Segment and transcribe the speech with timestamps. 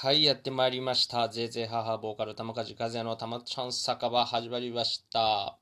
[0.00, 1.28] はい、やってまいりました。
[1.28, 5.58] ぜいぜい母ボーカル玉梶和也のたまちゃん酒場始まりました。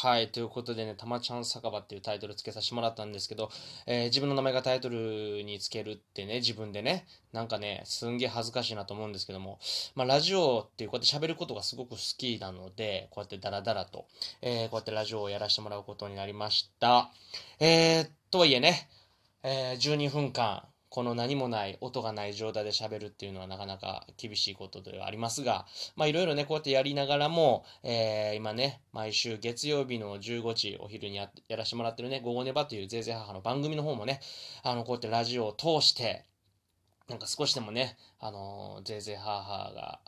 [0.00, 3.50] はい、ということでね、たまちゃん酒場っていうタイトルつけさせてもらったんですけど、
[3.84, 9.58] えー自分の名前がタイトルにつけるってね、自分でね、なんかね、すんげえ恥ずかしいなと思うんですけども、
[9.96, 14.06] まあ、ラジオっていうこうやって喋ることがすごく好きなので、こうやってダラダラと、
[14.40, 17.10] えーこうやってラジオをやらせてもらうことになりました。
[17.58, 18.88] えー、とはいえね、
[19.42, 25.66] え12分間、この何もない、音がない状態で喋るっていうのはなかなか厳しいことではありますが、
[25.96, 34.20] まあいろいろね、こうやってやりながらも、えー今ね、毎週月曜日の15時、お昼にやらせてもらってるね、午後ネバというぜいぜい母の番組の方もね、
[34.62, 36.24] あの、こうやってラジオを通して、
[37.08, 40.00] なんか少しでもね、あの、ぜいぜい母が、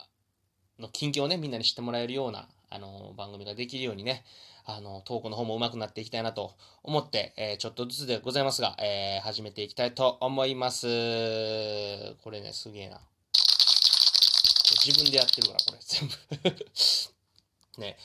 [0.78, 4.24] の近況をね、みんなに知ってもらえるような、あの番組ができるようにね、
[4.64, 10.86] あの、トークの方も上手くなっていきたいなと思って、えーちょっとずつでございますが、えー始めていきたいと思います。
[12.22, 13.00] これね、すげえな。
[14.84, 17.80] 自分でやってるから、これ、全部。
[17.82, 17.96] ね。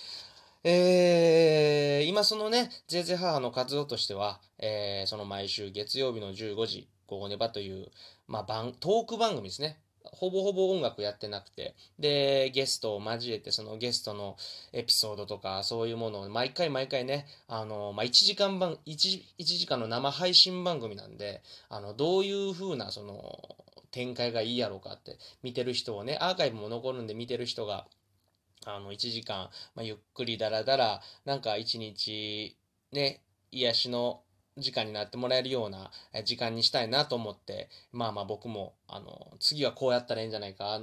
[0.63, 7.91] えー今そのね、ぜいぜい母の活動としては、えーその毎週月曜日の15時、午後ネバという、
[8.27, 9.79] まあ、トーク番組ですね。
[10.15, 14.37] ほぼほぼ音楽やってなくて、で、ゲストを交えて、そのゲストの
[14.73, 23.55] エピソードとか、そういうものを毎回毎回ね、あの、まあ、1時間番、1, 1時間の生配信番組なんで、あの、どういう風な、その、
[23.91, 27.87] 展開がいいやろうかって、見てる人をね、アーカイブも残るんで見てる人が、
[28.65, 32.57] あの、1時間、まあ、ゆっくりだらだら、なんか1日、
[32.91, 34.21] ね、癒しの
[34.57, 35.91] 時間になってもらえるような
[36.23, 40.79] 時間にしたいなと思って、まあまあ僕も、あの、次はこうやったらいいんじゃないか、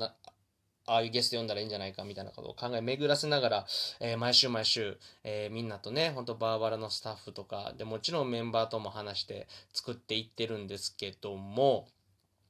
[0.87, 3.67] ああいうゲスト呼んだらいいんじゃないかみたいなことを考え巡らせながら、
[4.01, 11.87] えー毎週毎週、えーみんなとね、ほんとバーバラのスタッフとか、でもちろんメンバーとも話して作っていってるんですけども、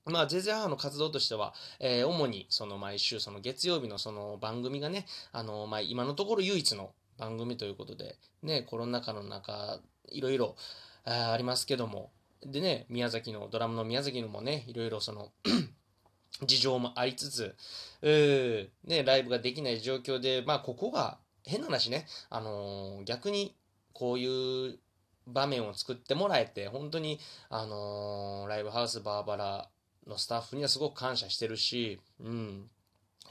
[0.05, 9.79] まあ、ゼゼ母の活動としては、えー主にその毎週、その月曜日のその番組がね、あの、まあ、今のところ唯一の番組ということで、ね、コロナ禍の中、
[10.09, 10.57] いろいろ
[11.05, 12.11] ありますけども、
[12.45, 15.31] でね、宮崎の、ドラムの宮崎のもね、いろいろその、
[16.45, 17.55] 事情もありつつ、
[18.85, 23.55] ね、ライブができない状況で、まあ、ここが、変な話ね、あのー逆に、
[23.93, 24.79] こういう
[25.27, 29.69] 場面を作ってもらえて、本当に、あのーライブハウスバーバラ
[30.07, 32.71] のスタッフにはすごく感謝してるし、うん。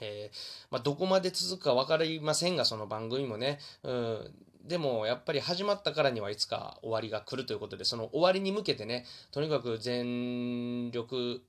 [0.00, 0.36] えー
[0.70, 4.34] まあ、どこまで続くか分かりませんが、その番組もね、うん、
[4.64, 11.42] でもやっぱり始まったからにはいつか終わりが来るということで、その終わりに向けてね、とにかく全力、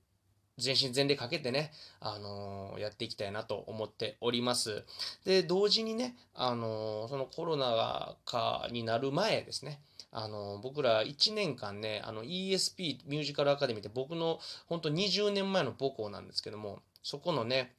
[0.58, 4.84] 全身全霊かけてね、あのーやっていきたいなと思っております。
[5.24, 14.38] で、同時にね、あのーそのコロナ禍になる前ですね、あの僕ら1年間ね、あの ESP ミュージカルアカデミーって僕の
[14.68, 17.74] 本当20年前の母校なんですけども、そこのね、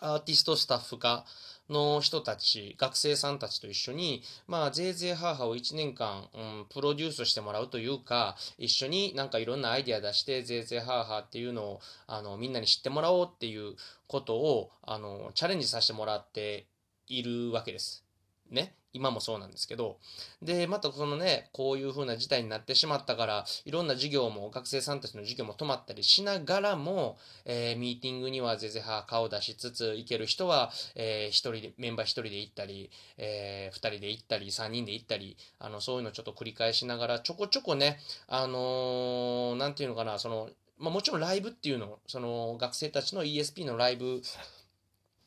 [0.00, 1.24] アーティストスタッフ科
[1.70, 13.76] の人たち、学生さんたちと一緒に、まあ、ぜいぜい母を1年間、うん、プロデュースしてもらうというか、一緒になんかいろんなアイディア出して、ぜいぜい母っていうのを、あの、みんなに知ってもらおうっていう
[14.06, 16.66] ことを、あの、チャレンジさせてもらって
[17.08, 18.03] いるわけです。
[18.50, 18.74] ね。
[18.94, 19.98] 今もそうなんですけど。
[20.40, 32.88] で、またそのね、こういう風な事態になってしまったから、いろんな授業も、学生さんたちの授業も止まったりしながらも、えーミーティングにはぜぜは顔出しつつ、行ける人は、えー一人で、メンバー一人で行ったり、
[33.18, 44.22] えー二人で行ったり、三人で行ったり、あの、そういうのをちょっと繰り返しながら、ちょこちょこね、あのーなんていうのかな、その、まあもちろんライブっていうの、その学生たちの ESP のライブ、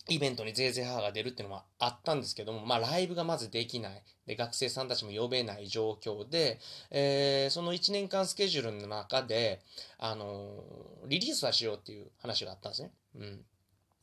[0.09, 4.03] イベントにぜいぜい母が出るっていうのはあったんですけども、まあライブがまずできない。
[4.25, 6.59] で、学生さんたちも呼べない状況で、
[6.91, 9.61] えーその1年間スケジュールの中で、
[9.97, 12.91] あのーリリースはしようっていう話があったんですね。
[13.15, 13.45] うん。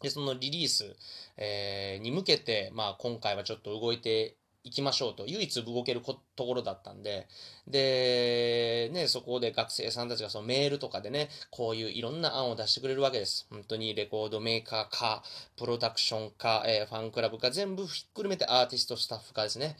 [0.02, 0.94] で、そのリリース、
[1.36, 7.28] えーに向けて、まあ今回はちょっと動いていきましょうと、唯一動けるところだったんで、
[7.68, 13.46] で、ね、そこで学生さんたちがそのメールとかでね、こういういろんな案を出してくれるわけです。
[13.50, 15.22] 本当にレコードメーカーか、
[15.58, 19.76] プロダクションか、えーファンクラブか、全部ひっくるめてアーティストスタッフかですね。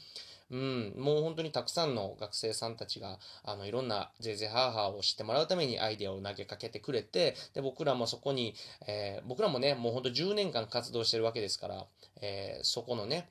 [0.51, 8.55] うん、もう本当にたくさんの学生さんたちが、あの、いろんなゼーゼーハーハーを知ってもらうためにアイデアを投げかけてくれて、で、僕らもそこに、
[8.87, 11.87] えー僕らもね、もう本当10年間活動してるわけですから、
[12.21, 13.31] えーそこのね、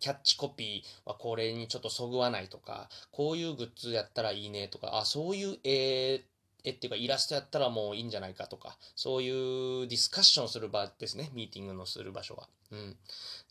[0.00, 6.22] キャッチコピーはこれにちょっとそぐわないとか、こういうグッズやったらいいねとか、あ、そういう絵、
[6.64, 12.48] 絵っていうかイラストやったらもういいんじゃないかとか、そういうディスカッションする場ですね、ミーティングのする場所は。
[12.70, 12.96] うん。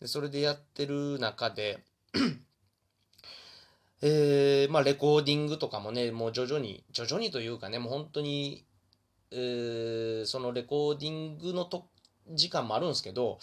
[0.00, 1.80] で、それでやってる中で、
[4.00, 8.64] えー、まあ、レコーディングとかもね、もう徐々に、徐々にというかね、もう本当に、
[9.30, 11.86] えー、そのレコーディングのと
[12.30, 13.38] 時間もあるんですけど、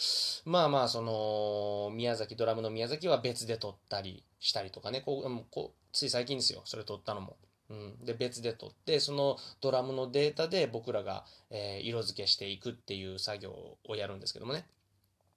[0.45, 7.37] まあまあ、その、宮崎、ドラムの宮崎は別で撮ったりしたりとかね、こう、こうつい最近ですよ、それ撮ったのも。
[7.69, 14.67] うん、で別で撮ってそのドラムのデータで僕らが、えー、色付けしていくっていう作業をやるんですけどもね、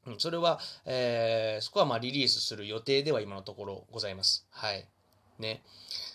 [0.07, 4.47] うん、それは、えー、そこはまあリリースする予定では今のところございます。
[4.51, 4.87] はい。
[5.39, 5.63] ね。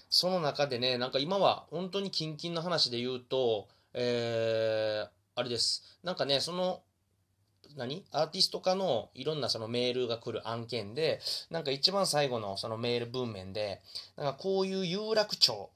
[0.08, 6.00] その中でねなんか今は本当にキンキンの話で言うとえー、あれです。
[6.04, 6.82] なんかねその
[7.76, 8.06] 何？
[8.12, 13.82] アーティスト化のいろんなそのメールが来る案件でなんか一番最後のそのメール文面で
[14.18, 15.70] なんかこういう有楽町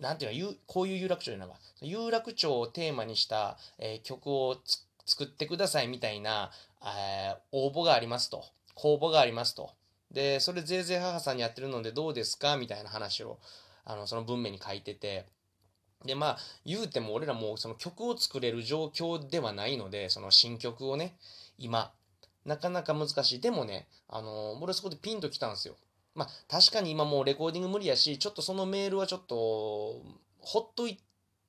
[0.00, 4.56] なんていうの、こういう有楽町いうのが、有楽町をテーマにした、えー、曲を
[5.06, 6.50] 作ってくださいみたいな、
[6.82, 8.44] えー、応募がありますと。
[8.74, 9.70] 公募がありますと。
[10.10, 12.56] で、それぜいぜい母さんにやってるのでどうですか？
[12.56, 13.38] みたいな話を、
[13.84, 15.26] あの、その文面に書いてて、
[16.04, 21.16] で、まあ、言うても俺らもその曲を作れる状況ではないので、その新曲をね、
[21.58, 21.92] 今、
[22.44, 23.40] なかなか難しい。
[23.40, 25.76] でもね、あの俺そこでピンときたんですよ。
[26.14, 30.02] まあ、確かに今もうレコーディング無理やし、ちょっとそのメールはちょっと、
[30.40, 30.98] ほっとい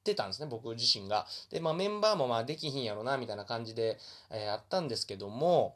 [0.04, 1.28] てたんですね、僕自身が。
[1.50, 3.98] で、まあメンバーもまあできひんやろな、みたいな感じで、
[4.30, 5.76] えー、あったんですけども、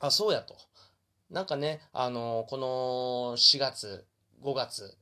[0.00, 0.56] あ、そうやと。
[1.30, 4.06] なんかね、あのー、この4月、
[4.42, 4.96] 5月、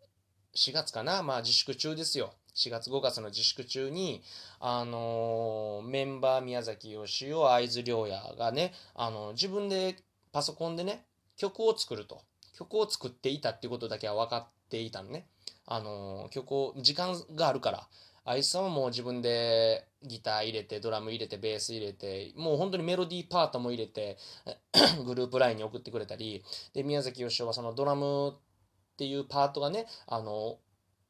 [0.56, 2.32] 4月かな、まあ自粛中ですよ。
[2.54, 4.22] 4月5月の自粛中に、
[4.60, 9.96] あのー、メンバー宮崎義雄、会津良也がね、あの自分で
[10.32, 11.04] パソコンでね、
[11.36, 12.22] 曲を作ると。
[12.56, 15.26] 曲を作っていたっていうことだけは分かっていたのね。
[15.66, 17.88] あの、曲を、時間があるから、
[18.24, 24.16] あいつさんはもう自分でギター入れて、ドラム入れて、ベース入れて、もう本当にメロディーパートも入れて、
[25.04, 26.42] グループ LINE に送ってくれたり、
[26.72, 30.58] で、宮崎義雄はそのドラムっていうパートがね、あの、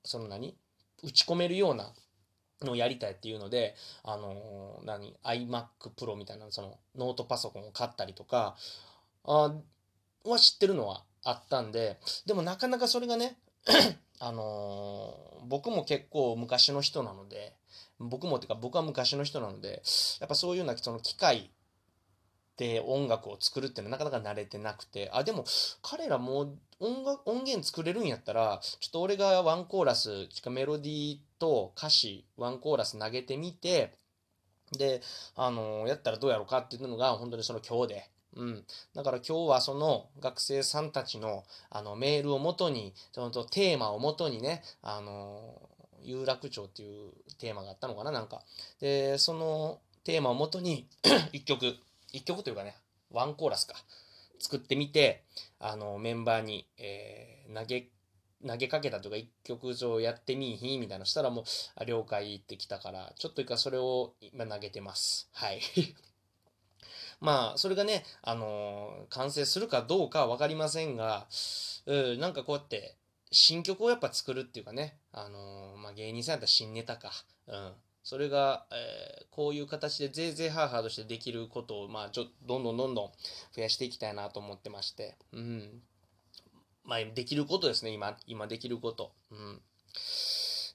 [0.03, 0.57] その何？
[1.03, 1.93] 打ち込めるような
[2.63, 8.57] のをやりたいっていうので、あの、何 ?iMac Pro みたいな、そのノートパソコンを買ったりとか、
[9.25, 9.55] あ
[10.25, 13.37] は知ってるのはあったんで、でもなかなかそれがね、
[14.21, 17.55] あのー、僕も結構昔の人なので、
[17.99, 19.83] 僕もっていうか僕は昔の人なので、
[20.21, 21.51] やっぱそういうようなその機械
[22.57, 25.45] で音楽を作るっていうのはなかなか慣れてなくて、あ、でも
[25.83, 33.93] 彼らも音楽音源作れるんやったら、ちょっと俺がワンコーラス、メロディーと歌詞、ワンコーラス投げてみて、
[34.73, 35.03] で、
[35.37, 38.65] あのー、やったらどうやろうかっていうのが本当にその今日で、うん。
[38.95, 45.69] だから今日はその学生さんたちのあのメールをもとに、そのテーマをもとにね、あの、
[46.03, 48.43] 有楽町っていうテーマがあったのかな、なんか。
[48.81, 50.87] で、そのテーマをもとに
[51.33, 51.77] 一曲、
[52.15, 52.77] 一曲というかね、
[53.11, 53.75] ワンコーラスか、
[54.39, 55.25] 作ってみて、
[55.59, 57.89] あの、メンバーに、えー、投げ、
[58.47, 61.45] 投げかけたというか、一曲上やってみいひみたいなしたらもう、
[61.75, 65.29] あ了解ってきたから、ちょっと一回それを今投げてます。
[65.33, 65.61] はい。
[67.21, 71.27] まあ、それがね、あのー、完成するかどうかは分かりませんが、
[71.87, 72.97] うん、なんかこうやって、
[73.33, 77.11] 新曲をやっぱ作るっていうかね、あのー、まあ、芸人さんやったら新ネタか、
[77.49, 77.75] うん。
[78.05, 83.11] それが、えー、こういう形でぜいぜいハーハーとしてできることを、まあ、ちょどんどんどんどん
[83.57, 85.83] 増やしていきたいなと思ってまして、うん。
[86.85, 89.13] まあ、できることですね、今、今できること。
[89.31, 89.63] うん。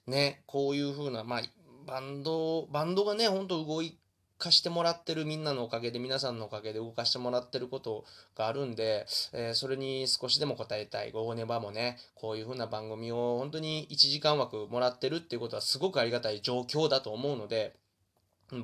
[0.08, 1.42] ね、こういうふうな、まあ、
[1.86, 3.96] バンド、バンドがね、ほんと動い
[4.40, 8.04] かしてもらってるみんなのおかげで、皆さんのおかげで動かしてもらってること
[8.34, 11.12] があるんで、えー、それに少しでも応えたい。
[11.12, 17.76] 午後ネバもね、こういう風な番組を本当に1時間枠もらってるっていうことはすごくありがたい状況だと思うので、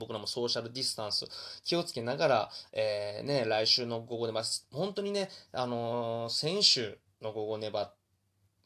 [0.01, 1.27] 僕らもソーシャルディスタンス
[1.63, 4.43] 気をつけながら、えー、ね、来週の午後ネバ、
[4.73, 8.06] 本当にね、あのー、先週の午後ネバって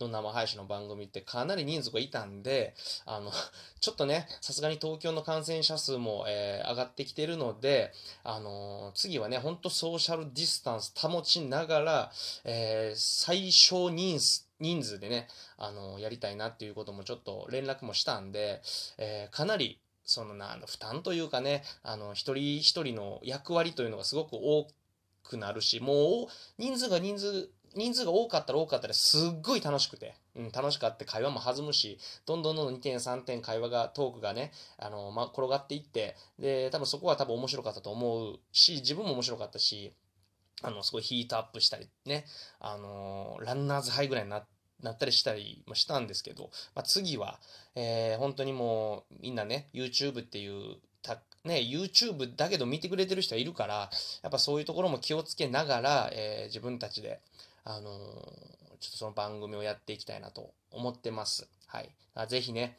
[0.07, 2.75] の生配信の番組ってかなり人数がいたんで、
[3.07, 3.33] あの、
[3.81, 7.93] ちょっとね、さすがに東京の感染者数も、えー、上がってきてるので、
[8.23, 12.13] あのー、次はね、ほんとソーシャルディスタンス保ちながら、
[12.45, 18.61] えー、最小人数、人数でね、あのやりたいなっていうこともちょっと連絡もしたんで、
[18.99, 24.67] えかなり、そのな、あの、負担というかね、あの、一人一人の役割というのがすごく多
[25.23, 26.27] くなるし、もう、
[26.59, 39.93] 人数が人数人数が多かったら多かったらすっごい楽しくて、うん、楽しかって会話も弾むし、どんどんどんどん2点3点会話が、トークがね、あの、まあ、転がっていって、で、多分そこは多分面白かったと思うし、自分も面白かったし、
[40.63, 42.27] あの、すごいヒートアップしたりね、
[42.59, 44.45] あの、ランナーズハイぐらいにな
[44.83, 47.39] なったりしたりもしたんですけど、まあ、次は、
[47.75, 50.79] えー、本当にもうみんなね、YouTube っていう
[51.45, 53.91] ね、YouTube だけど見てくれてる人はいるから、
[54.23, 57.21] やっぱそういうところも気をつけながら、えー、自分たちで、
[57.65, 61.49] あのー、ちょっとその番組をやっていきたいなと思ってます。
[61.67, 61.91] はい。
[62.29, 62.77] ぜひね、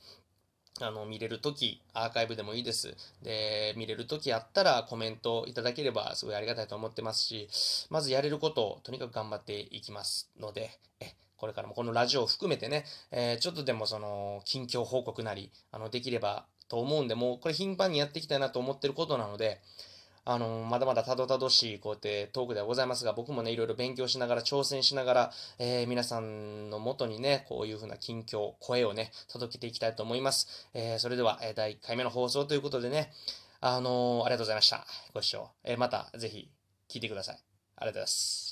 [0.79, 2.95] あの、見れるとき、アーカイブでもいいです。
[3.21, 7.49] で、見れるときあったらコメントいただければすごいありがたいと思ってますし、
[7.89, 19.61] まずやれることをとにかく頑張っていきますので、え、これからもこのラジオを含めてね、えー、ちょっとでもその、近況報告なり、あの、できればと思うんで、もうこれ頻繁にやっていきたいなと思ってることなので、
[20.23, 30.67] あの、まだまだたどたどしい、こうやってトークではございますが、僕もね、いろいろ勉強しながら、挑戦しながら、えー、皆さんのもとにね、こういうふうな近況、声をね、届けていきたいと思います。
[30.73, 33.11] えー、それでは、え第1回目の放送ということでね、
[33.61, 34.85] あのー、ありがとうございました。
[35.13, 35.49] ご視聴。
[35.63, 36.49] えまた、ぜひ、
[36.87, 37.35] 聞いてください。
[37.35, 38.50] ありがとうございます。